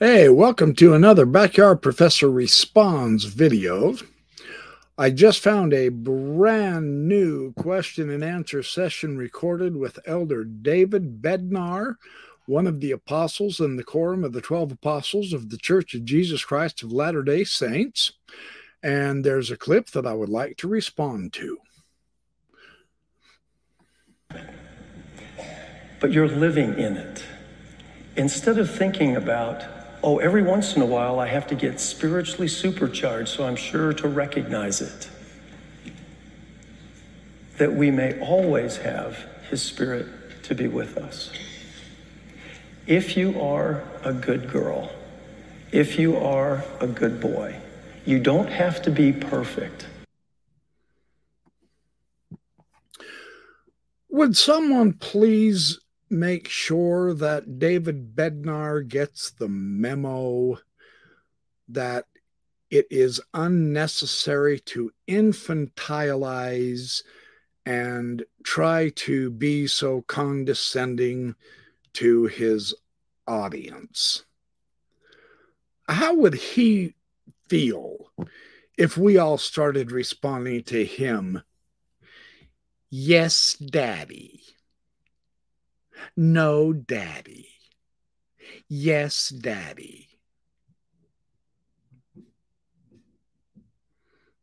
Hey, 0.00 0.28
welcome 0.28 0.76
to 0.76 0.94
another 0.94 1.26
Backyard 1.26 1.82
Professor 1.82 2.30
Responds 2.30 3.24
video. 3.24 3.96
I 4.96 5.10
just 5.10 5.40
found 5.40 5.74
a 5.74 5.88
brand 5.88 7.08
new 7.08 7.52
question 7.54 8.08
and 8.08 8.22
answer 8.22 8.62
session 8.62 9.18
recorded 9.18 9.76
with 9.76 9.98
Elder 10.06 10.44
David 10.44 11.20
Bednar, 11.20 11.96
one 12.46 12.68
of 12.68 12.78
the 12.78 12.92
apostles 12.92 13.58
in 13.58 13.74
the 13.74 13.82
quorum 13.82 14.22
of 14.22 14.32
the 14.32 14.40
12 14.40 14.70
apostles 14.70 15.32
of 15.32 15.50
the 15.50 15.56
Church 15.58 15.94
of 15.94 16.04
Jesus 16.04 16.44
Christ 16.44 16.84
of 16.84 16.92
Latter 16.92 17.24
day 17.24 17.42
Saints. 17.42 18.12
And 18.84 19.24
there's 19.24 19.50
a 19.50 19.56
clip 19.56 19.90
that 19.90 20.06
I 20.06 20.12
would 20.12 20.28
like 20.28 20.58
to 20.58 20.68
respond 20.68 21.32
to. 21.32 21.58
But 25.98 26.12
you're 26.12 26.28
living 26.28 26.78
in 26.78 26.96
it. 26.96 27.24
Instead 28.14 28.58
of 28.58 28.72
thinking 28.72 29.16
about 29.16 29.64
oh, 30.02 30.18
every 30.18 30.42
once 30.42 30.76
in 30.76 30.82
a 30.82 30.86
while 30.86 31.18
I 31.20 31.26
have 31.26 31.46
to 31.48 31.54
get 31.54 31.80
spiritually 31.80 32.48
supercharged, 32.48 33.28
so 33.28 33.44
I'm 33.44 33.56
sure 33.56 33.92
to 33.94 34.08
recognize 34.08 34.80
it. 34.80 35.08
That 37.56 37.72
we 37.72 37.90
may 37.90 38.18
always 38.20 38.78
have 38.78 39.16
His 39.50 39.62
Spirit 39.62 40.06
to 40.44 40.54
be 40.54 40.68
with 40.68 40.96
us. 40.96 41.30
If 42.86 43.16
you 43.16 43.40
are 43.40 43.82
a 44.04 44.12
good 44.12 44.50
girl, 44.50 44.90
if 45.72 45.98
you 45.98 46.16
are 46.16 46.64
a 46.80 46.86
good 46.86 47.20
boy, 47.20 47.60
you 48.06 48.18
don't 48.18 48.48
have 48.48 48.80
to 48.82 48.90
be 48.90 49.12
perfect. 49.12 49.86
Would 54.08 54.36
someone 54.36 54.94
please 54.94 55.78
make 56.10 56.48
sure 56.48 57.14
that 57.14 57.58
David 57.58 58.14
Bednar 58.14 58.86
gets 58.86 59.30
the 59.30 59.48
memo 59.48 60.58
that 61.68 62.06
it 62.70 62.86
is 62.90 63.20
unnecessary 63.34 64.60
to 64.60 64.90
infantilize 65.08 67.02
and 67.64 68.24
try 68.42 68.90
to 68.90 69.30
be 69.30 69.66
so 69.66 70.02
condescending 70.02 71.34
to 71.94 72.26
his 72.26 72.74
audience. 73.26 74.24
How 75.88 76.14
would 76.14 76.34
he 76.34 76.94
feel 77.48 78.10
if 78.76 78.96
we 78.96 79.18
all 79.18 79.38
started 79.38 79.90
responding 79.90 80.62
to 80.64 80.84
him, 80.84 81.42
Yes, 82.90 83.54
Daddy? 83.54 84.40
No, 86.20 86.72
Daddy. 86.72 87.46
Yes, 88.68 89.28
Daddy. 89.28 90.08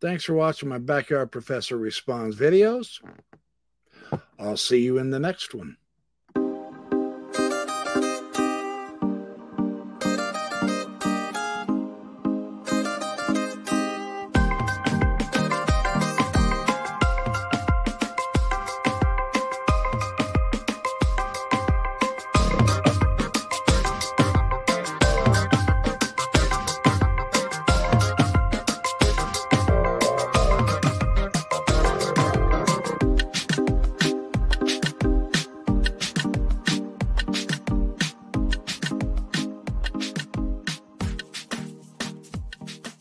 Thanks 0.00 0.24
for 0.24 0.32
watching 0.32 0.70
my 0.70 0.78
Backyard 0.78 1.30
Professor 1.30 1.76
Responds 1.76 2.38
videos. 2.38 3.00
I'll 4.38 4.56
see 4.56 4.80
you 4.80 4.96
in 4.96 5.10
the 5.10 5.18
next 5.18 5.54
one. 5.54 5.76